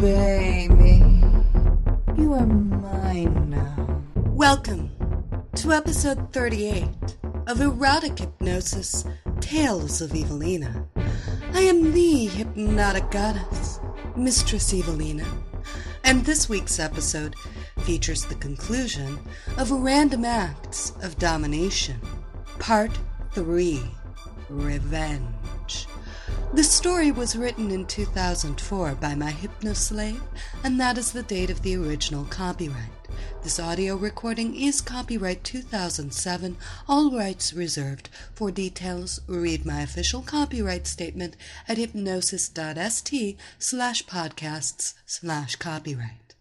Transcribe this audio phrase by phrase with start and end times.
[0.00, 1.02] Baby,
[2.16, 4.02] you are mine now.
[4.16, 4.90] Welcome
[5.54, 6.86] to episode 38
[7.46, 9.04] of Erotic Hypnosis
[9.40, 10.86] Tales of Evilena.
[11.52, 13.80] I am the hypnotic goddess,
[14.16, 15.26] Mistress Evilena,
[16.02, 17.36] and this week's episode
[17.78, 19.18] features the conclusion
[19.56, 22.00] of Random Acts of Domination,
[22.58, 22.98] Part
[23.32, 23.80] 3
[24.50, 25.43] Revenge.
[26.54, 30.22] The story was written in 2004 by my hypnoslave,
[30.62, 33.08] and that is the date of the original copyright.
[33.42, 36.56] This audio recording is copyright 2007,
[36.86, 38.08] all rights reserved.
[38.36, 41.34] For details, read my official copyright statement
[41.66, 46.36] at hypnosis.st slash podcasts slash copyright.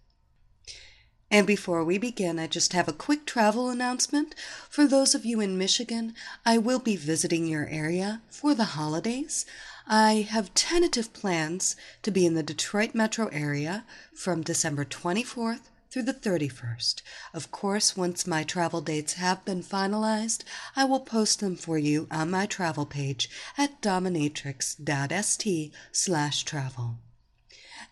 [1.31, 4.35] And before we begin, I just have a quick travel announcement.
[4.69, 6.13] For those of you in Michigan,
[6.45, 9.47] I will be visiting your area for the holidays.
[9.87, 16.03] I have tentative plans to be in the Detroit metro area from December 24th through
[16.03, 17.01] the 31st.
[17.33, 20.43] Of course, once my travel dates have been finalized,
[20.75, 26.95] I will post them for you on my travel page at dominatrix.st slash travel.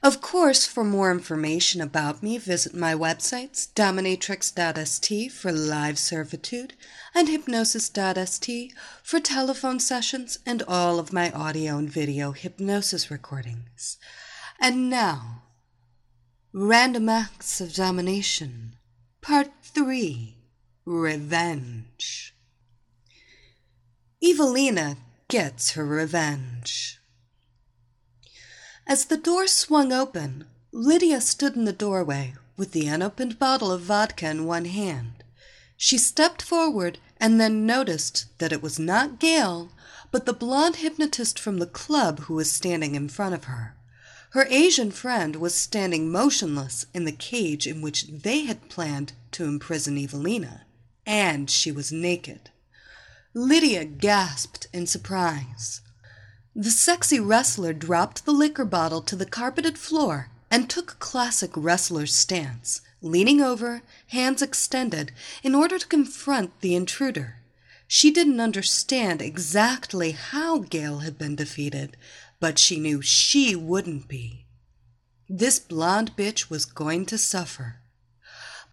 [0.04, 6.74] Of course, for more information about me, visit my websites dominatrix.st for live servitude
[7.14, 13.98] and hypnosis.st for telephone sessions and all of my audio and video hypnosis recordings.
[14.60, 15.44] And now,
[16.52, 18.78] Random Acts of Domination,
[19.22, 20.36] Part 3
[20.84, 22.36] Revenge.
[24.24, 27.00] Evilena gets her revenge.
[28.88, 33.81] As the door swung open, Lydia stood in the doorway with the unopened bottle of
[33.81, 35.24] vodka in one hand.
[35.78, 39.72] She stepped forward and then noticed that it was not Gail,
[40.12, 43.75] but the blonde hypnotist from the club who was standing in front of her.
[44.31, 49.46] Her Asian friend was standing motionless in the cage in which they had planned to
[49.46, 50.62] imprison Evilena,
[51.06, 52.50] and she was naked.
[53.34, 55.81] Lydia gasped in surprise.
[56.56, 61.51] The sexy wrestler dropped the liquor bottle to the carpeted floor and took a classic
[61.56, 65.13] wrestler's stance, leaning over, hands extended,
[65.44, 67.38] in order to confront the intruder.
[67.88, 71.95] She didn't understand exactly how Gail had been defeated,
[72.41, 74.45] but she knew she wouldn't be.
[75.29, 77.78] This blonde bitch was going to suffer.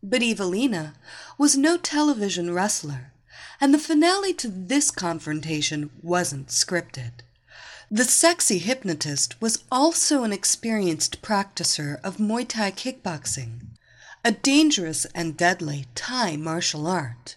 [0.03, 0.95] But Evilena
[1.39, 3.13] was no television wrestler,
[3.61, 7.21] and the finale to this confrontation wasn't scripted.
[7.91, 13.61] The sexy hypnotist was also an experienced practicer of Muay Thai kickboxing,
[14.23, 17.37] a dangerous and deadly Thai martial art.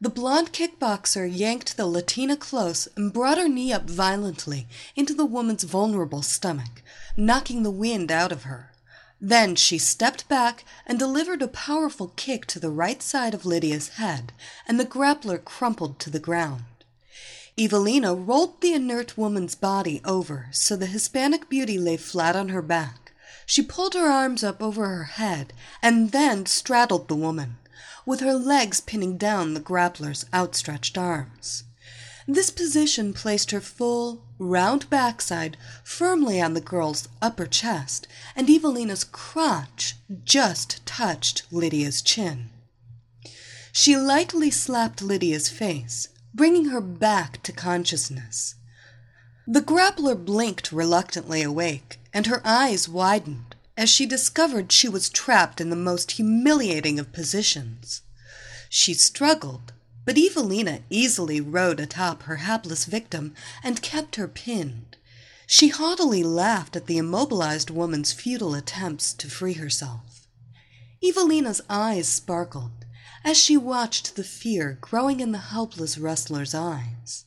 [0.00, 5.26] The blonde kickboxer yanked the Latina close and brought her knee up violently into the
[5.26, 6.82] woman's vulnerable stomach,
[7.14, 8.72] knocking the wind out of her.
[9.20, 13.88] Then she stepped back and delivered a powerful kick to the right side of Lydia's
[14.00, 14.32] head,
[14.66, 16.64] and the grappler crumpled to the ground.
[17.56, 22.62] Evilena rolled the inert woman's body over so the Hispanic beauty lay flat on her
[22.62, 23.12] back.
[23.46, 27.58] She pulled her arms up over her head and then straddled the woman,
[28.04, 31.62] with her legs pinning down the grappler's outstretched arms.
[32.26, 39.04] This position placed her full, round backside firmly on the girl's upper chest, and Evilena's
[39.04, 39.94] crotch
[40.24, 42.50] just touched Lydia's chin.
[43.72, 48.56] She lightly slapped Lydia's face, bringing her back to consciousness.
[49.46, 55.60] The grappler blinked reluctantly awake, and her eyes widened as she discovered she was trapped
[55.60, 58.02] in the most humiliating of positions.
[58.68, 59.72] She struggled,
[60.04, 64.96] but Evilena easily rode atop her hapless victim and kept her pinned.
[65.46, 70.26] She haughtily laughed at the immobilized woman's futile attempts to free herself.
[71.02, 72.83] Evilena's eyes sparkled
[73.24, 77.24] as she watched the fear growing in the helpless wrestler's eyes.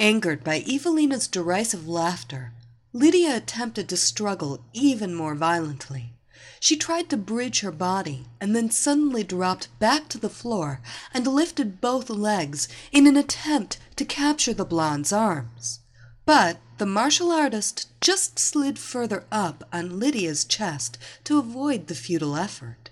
[0.00, 2.52] Angered by Evilena's derisive laughter,
[2.94, 6.14] Lydia attempted to struggle even more violently.
[6.58, 10.80] She tried to bridge her body and then suddenly dropped back to the floor
[11.12, 15.80] and lifted both legs in an attempt to capture the blonde's arms.
[16.24, 22.36] But the martial artist just slid further up on Lydia's chest to avoid the futile
[22.36, 22.90] effort.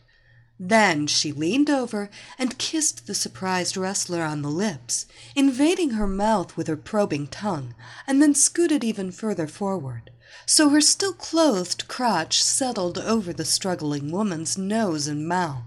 [0.62, 6.54] Then she leaned over and kissed the surprised wrestler on the lips, invading her mouth
[6.54, 7.74] with her probing tongue,
[8.06, 10.10] and then scooted even further forward,
[10.44, 15.62] so her still clothed crotch settled over the struggling woman's nose and mouth.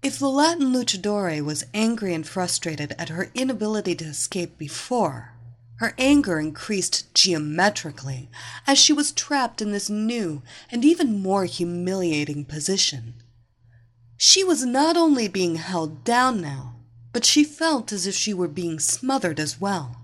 [0.00, 5.32] If the Latin luchadore was angry and frustrated at her inability to escape before,
[5.78, 8.30] her anger increased geometrically
[8.64, 13.14] as she was trapped in this new and even more humiliating position.
[14.16, 16.76] She was not only being held down now,
[17.12, 19.96] but she felt as if she were being smothered as well,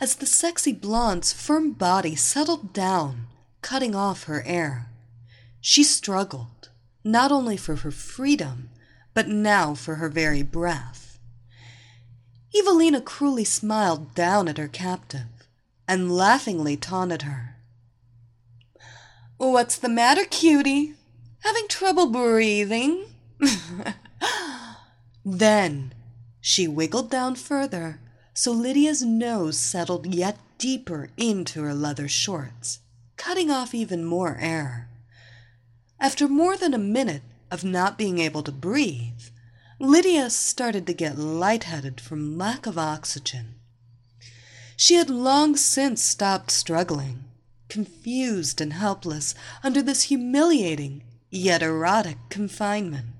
[0.00, 3.26] as the sexy blonde's firm body settled down,
[3.60, 4.88] cutting off her air.
[5.60, 6.70] She struggled,
[7.04, 8.70] not only for her freedom,
[9.12, 11.18] but now for her very breath.
[12.54, 15.48] Evilena cruelly smiled down at her captive
[15.86, 17.56] and laughingly taunted her.
[19.36, 20.94] What's the matter, cutie?
[21.40, 23.09] Having trouble breathing?
[25.24, 25.92] then
[26.40, 28.00] she wiggled down further
[28.40, 32.78] so Lydia's nose settled yet deeper into her leather shorts,
[33.16, 34.88] cutting off even more air.
[35.98, 39.24] After more than a minute of not being able to breathe,
[39.78, 43.56] Lydia started to get lightheaded from lack of oxygen.
[44.76, 47.24] She had long since stopped struggling,
[47.68, 53.19] confused and helpless under this humiliating yet erotic confinement.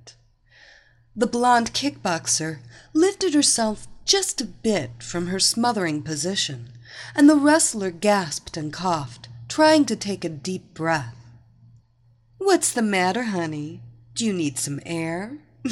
[1.17, 2.61] The blonde kickboxer
[2.93, 6.71] lifted herself just a bit from her smothering position,
[7.15, 11.17] and the wrestler gasped and coughed, trying to take a deep breath.
[12.39, 13.83] What's the matter, honey?
[14.15, 15.39] Do you need some air?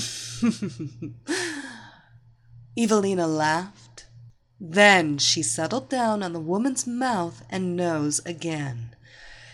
[2.76, 4.06] Evilena laughed.
[4.61, 8.94] Then she settled down on the woman's mouth and nose again.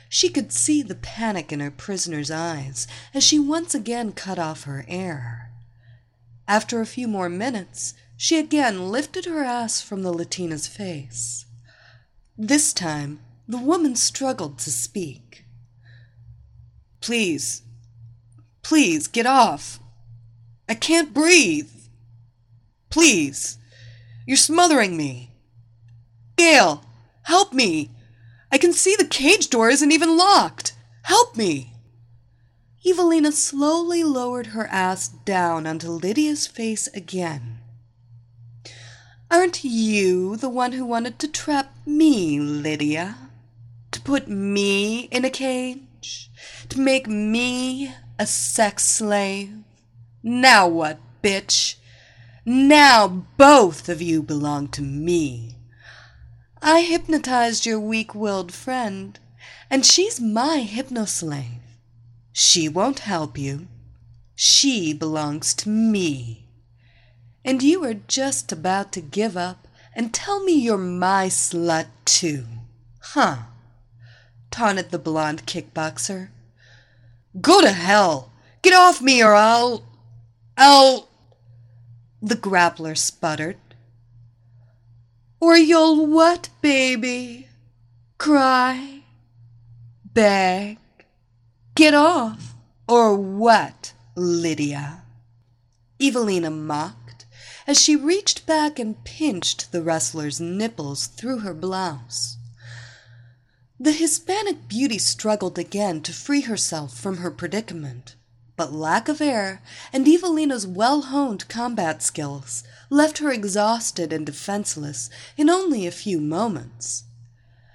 [0.08, 4.64] She could see the panic in her prisoner's eyes as she once again cut off
[4.64, 5.43] her air.
[6.46, 11.46] After a few more minutes, she again lifted her ass from the Latina's face.
[12.36, 15.44] This time, the woman struggled to speak.
[17.00, 17.62] Please,
[18.62, 19.78] please get off.
[20.68, 21.70] I can't breathe.
[22.90, 23.58] Please,
[24.26, 25.32] you're smothering me.
[26.36, 26.84] Gail,
[27.22, 27.90] help me.
[28.50, 30.74] I can see the cage door isn't even locked.
[31.02, 31.73] Help me.
[32.86, 37.60] Evilena slowly lowered her ass down onto Lydia's face again.
[39.30, 43.16] Aren't you the one who wanted to trap me, Lydia?
[43.92, 46.30] To put me in a cage?
[46.68, 49.50] To make me a sex slave?
[50.22, 51.76] Now what, bitch?
[52.44, 55.56] Now both of you belong to me.
[56.60, 59.18] I hypnotized your weak willed friend,
[59.70, 61.63] and she's my hypnoslave.
[62.36, 63.68] She won't help you.
[64.34, 66.48] She belongs to me.
[67.44, 72.44] And you are just about to give up and tell me you're my slut, too.
[73.00, 73.36] Huh?
[74.50, 76.30] taunted the blonde kickboxer.
[77.40, 78.32] Go to hell!
[78.62, 79.84] Get off me or I'll.
[80.56, 81.08] I'll.
[82.20, 83.58] The grappler sputtered.
[85.38, 87.48] Or you'll what, baby?
[88.18, 89.02] Cry?
[90.12, 90.78] Beg?
[91.74, 92.54] Get off?
[92.86, 95.02] Or what, Lydia?
[96.00, 97.26] Evilena mocked
[97.66, 102.36] as she reached back and pinched the wrestler's nipples through her blouse.
[103.80, 108.14] The Hispanic beauty struggled again to free herself from her predicament,
[108.56, 109.60] but lack of air
[109.92, 116.20] and Evilena's well honed combat skills left her exhausted and defenseless in only a few
[116.20, 117.02] moments.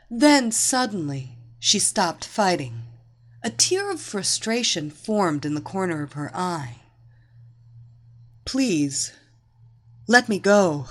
[0.10, 2.84] Then suddenly she stopped fighting.
[3.42, 6.78] A tear of frustration formed in the corner of her eye.
[8.44, 9.14] Please,
[10.08, 10.88] let me go,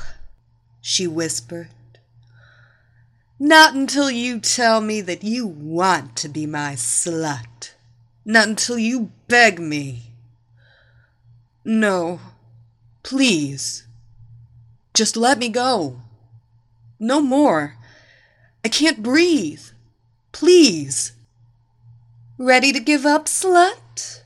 [0.81, 1.69] she whispered.
[3.39, 7.73] Not until you tell me that you want to be my slut.
[8.25, 10.13] Not until you beg me.
[11.65, 12.21] No,
[13.03, 13.87] please.
[14.95, 16.01] Just let me go.
[16.99, 17.77] No more.
[18.65, 19.63] I can't breathe.
[20.33, 21.13] Please.
[22.41, 24.23] Ready to give up, slut?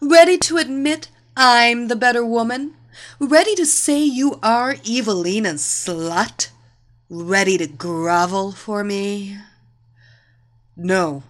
[0.00, 2.74] Ready to admit I'm the better woman?
[3.18, 6.50] Ready to say you are Evilena's slut?
[7.10, 9.38] Ready to grovel for me?
[10.76, 11.24] No.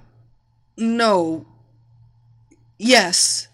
[0.76, 1.47] No.
[2.76, 3.49] Yes.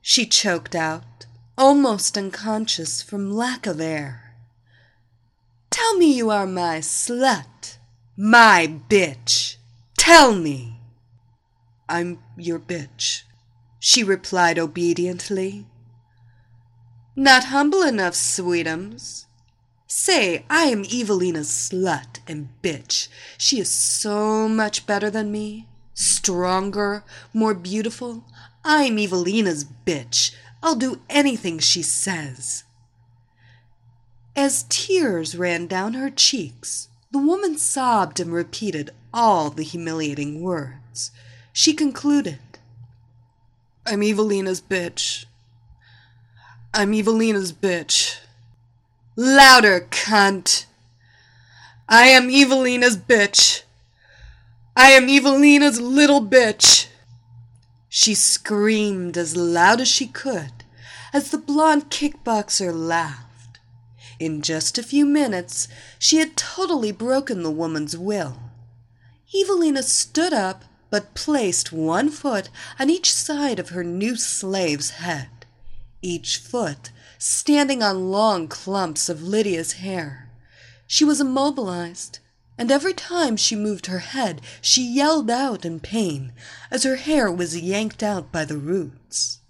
[0.00, 1.26] She choked out,
[1.58, 4.36] almost unconscious from lack of air.
[5.70, 7.78] Tell me you are my slut.
[8.16, 9.56] My bitch.
[9.96, 10.73] Tell me.
[11.88, 13.22] I'm your bitch,
[13.78, 15.66] she replied obediently.
[17.16, 19.26] Not humble enough, sweetums.
[19.86, 23.08] Say, I am Evilena's slut and bitch.
[23.38, 28.24] She is so much better than me, stronger, more beautiful.
[28.64, 30.34] I'm Evilena's bitch.
[30.62, 32.64] I'll do anything she says.
[34.34, 41.12] As tears ran down her cheeks, the woman sobbed and repeated all the humiliating words.
[41.56, 42.40] She concluded,
[43.86, 45.24] I'm Evilena's bitch.
[46.74, 48.18] I'm Evilena's bitch.
[49.14, 50.66] Louder, cunt!
[51.88, 53.62] I am Evilena's bitch.
[54.74, 56.88] I am Evilena's little bitch.
[57.88, 60.64] She screamed as loud as she could
[61.12, 63.60] as the blonde kickboxer laughed.
[64.18, 65.68] In just a few minutes,
[66.00, 68.38] she had totally broken the woman's will.
[69.32, 70.64] Evilena stood up
[70.94, 72.48] but placed one foot
[72.78, 75.28] on each side of her new slave's head,
[76.00, 80.30] each foot standing on long clumps of Lydia's hair.
[80.86, 82.20] She was immobilized,
[82.56, 86.32] and every time she moved her head, she yelled out in pain
[86.70, 89.40] as her hair was yanked out by the roots.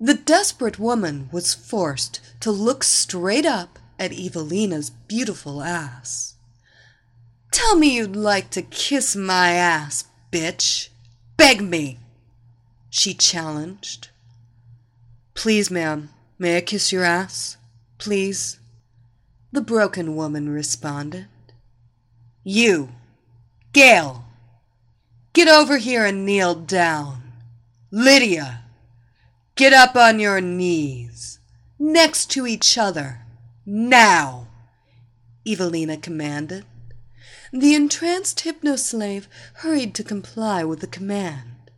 [0.00, 6.34] The desperate woman was forced to look straight up at Evilena's beautiful ass.
[7.52, 10.88] Tell me you'd like to kiss my ass, bitch.
[11.36, 11.98] Beg me,
[12.90, 14.08] she challenged.
[15.34, 17.56] Please, ma'am, may I kiss your ass?
[17.98, 18.58] Please?
[19.52, 21.26] The broken woman responded.
[22.42, 22.90] You,
[23.72, 24.24] Gail,
[25.32, 27.22] get over here and kneel down.
[27.90, 28.62] Lydia,
[29.54, 31.38] get up on your knees,
[31.78, 33.20] next to each other,
[33.64, 34.48] now,
[35.46, 36.64] Evilena commanded.
[37.52, 41.70] The entranced hypnoslave hurried to comply with the command.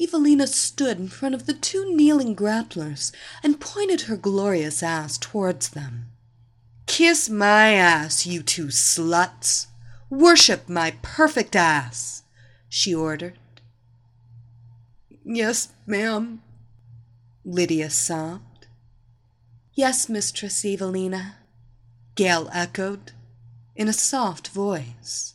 [0.00, 5.68] Evilena stood in front of the two kneeling grapplers and pointed her glorious ass towards
[5.68, 6.06] them.
[6.86, 9.66] Kiss my ass, you two sluts!
[10.10, 12.22] Worship my perfect ass,
[12.68, 13.38] she ordered.
[15.24, 16.42] Yes, ma'am,
[17.44, 18.66] Lydia sobbed.
[19.74, 21.36] Yes, Mistress Evilena,
[22.14, 23.12] Gail echoed
[23.76, 25.34] in a soft voice,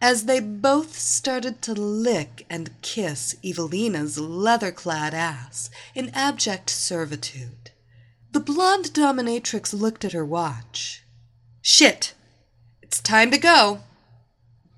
[0.00, 7.70] as they both started to lick and kiss Evilena's leather clad ass in abject servitude.
[8.32, 11.04] The blonde dominatrix looked at her watch.
[11.60, 12.14] Shit!
[12.82, 13.80] It's time to go.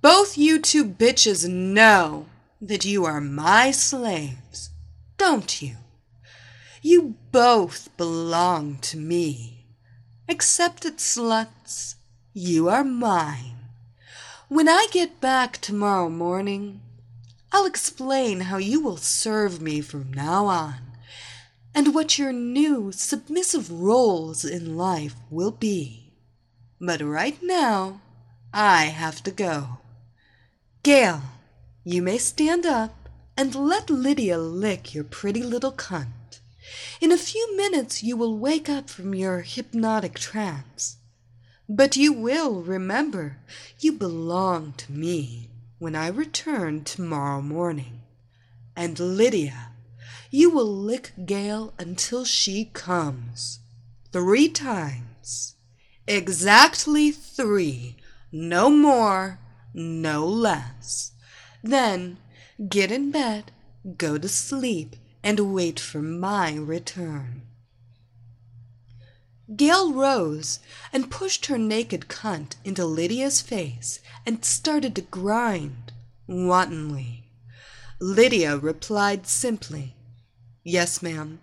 [0.00, 2.26] Both you two bitches know
[2.61, 4.70] that you are my slaves,
[5.16, 5.76] don't you?
[6.82, 9.66] You both belong to me.
[10.28, 11.97] Accept it, sluts.
[12.33, 13.57] You are mine.
[14.47, 16.81] When I get back tomorrow morning,
[17.51, 20.77] I'll explain how you will serve me from now on,
[21.75, 26.13] and what your new submissive roles in life will be.
[26.81, 28.01] But right now,
[28.55, 29.79] I have to go.
[30.85, 31.23] Gail,
[31.83, 36.39] you may stand up and let Lydia lick your pretty little cunt.
[37.01, 40.99] In a few minutes you will wake up from your hypnotic trance.
[41.73, 43.37] But you will remember
[43.79, 48.00] you belong to me when I return tomorrow morning.
[48.75, 49.69] And Lydia,
[50.33, 53.61] you will lick Gail until she comes.
[54.11, 55.55] Three times.
[56.09, 57.95] Exactly three.
[58.33, 59.39] No more,
[59.73, 61.12] no less.
[61.62, 62.19] Then
[62.69, 63.53] get in bed,
[63.97, 67.43] go to sleep, and wait for my return.
[69.57, 70.61] Gail rose
[70.92, 75.92] and pushed her naked cunt into Lydia's face and started to grind
[76.28, 77.25] wantonly.
[77.99, 79.97] Lydia replied simply,
[80.62, 81.40] Yes, ma'am,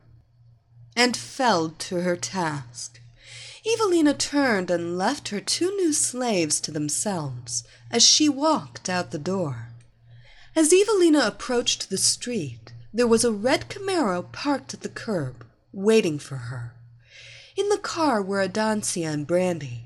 [0.96, 3.02] and fell to her task.
[3.66, 9.20] Evilena turned and left her two new slaves to themselves as she walked out the
[9.20, 9.74] door.
[10.56, 16.18] As Evilena approached the street, there was a red Camaro parked at the curb, waiting
[16.18, 16.74] for her.
[17.58, 19.84] In the car were Adancia and Brandy,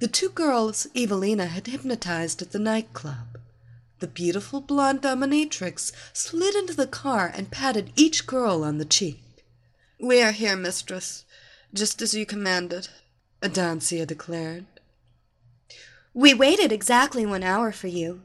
[0.00, 3.38] the two girls Evilena had hypnotized at the nightclub.
[4.00, 9.22] The beautiful blonde dominatrix slid into the car and patted each girl on the cheek.
[10.00, 11.24] We are here, mistress,
[11.72, 12.88] just as you commanded,
[13.40, 14.66] Adancia declared.
[16.12, 18.22] We waited exactly one hour for you.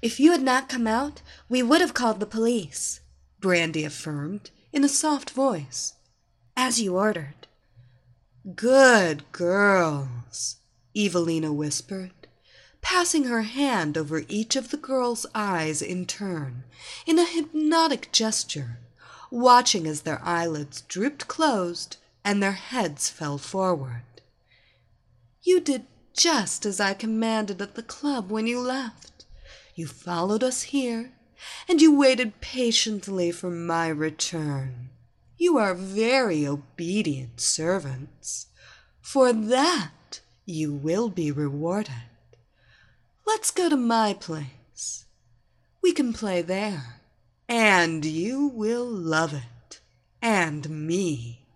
[0.00, 3.00] If you had not come out, we would have called the police,
[3.40, 5.94] Brandy affirmed in a soft voice.
[6.56, 7.45] As you ordered.
[8.54, 10.58] Good girls,
[10.94, 12.28] Evilena whispered,
[12.80, 16.62] passing her hand over each of the girls' eyes in turn,
[17.06, 18.78] in a hypnotic gesture,
[19.32, 24.04] watching as their eyelids drooped closed and their heads fell forward.
[25.42, 25.84] You did
[26.16, 29.24] just as I commanded at the club when you left.
[29.74, 31.10] You followed us here,
[31.68, 34.90] and you waited patiently for my return.
[35.38, 38.46] You are very obedient servants.
[39.00, 41.94] For that you will be rewarded.
[43.26, 45.04] Let's go to my place.
[45.82, 47.00] We can play there,
[47.48, 49.80] and you will love it,
[50.22, 51.46] and me.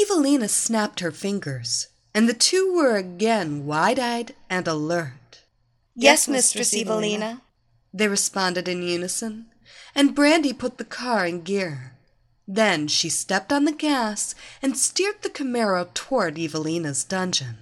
[0.00, 5.42] Evilena snapped her fingers, and the two were again wide eyed and alert.
[5.94, 7.40] Yes, Mistress Evilena.
[7.92, 9.46] They responded in unison,
[9.94, 11.96] and Brandy put the car in gear.
[12.52, 17.58] Then she stepped on the gas and steered the Camaro toward Evilena's dungeon.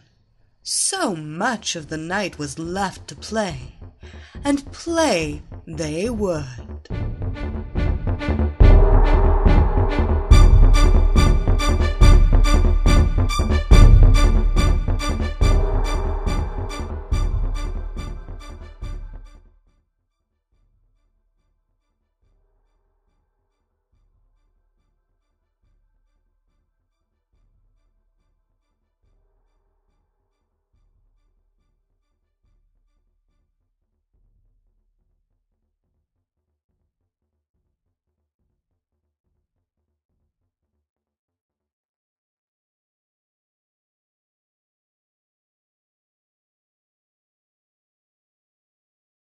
[0.63, 3.75] So much of the night was left to play,
[4.43, 7.18] and play they would.